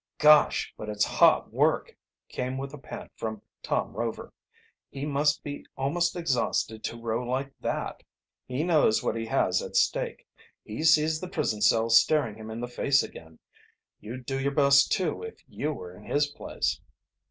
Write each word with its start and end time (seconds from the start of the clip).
"Gosh, 0.17 0.73
but 0.77 0.89
it's 0.89 1.03
hot 1.05 1.53
work!" 1.53 1.95
came 2.27 2.57
with 2.57 2.73
a 2.73 2.79
pant 2.79 3.11
from 3.15 3.43
Tom 3.61 3.93
Rover. 3.95 4.33
"He 4.89 5.05
must 5.05 5.43
be 5.43 5.63
almost 5.77 6.15
exhausted 6.15 6.83
to 6.85 6.97
row 6.99 7.23
like 7.23 7.53
that." 7.59 8.01
"He 8.47 8.63
knows 8.63 9.03
what 9.03 9.15
he 9.15 9.27
has 9.27 9.61
at 9.61 9.75
stake. 9.75 10.25
He 10.63 10.83
sees 10.83 11.21
the 11.21 11.27
prison 11.29 11.61
cell 11.61 11.91
staring 11.91 12.33
him 12.35 12.49
in 12.49 12.61
the 12.61 12.67
face 12.67 13.03
again. 13.03 13.37
You'd 13.99 14.25
do 14.25 14.39
your 14.39 14.53
best, 14.55 14.91
too, 14.91 15.21
if 15.21 15.35
you 15.47 15.71
were 15.71 15.93
in 15.95 16.05
his 16.05 16.25
place." 16.25 16.81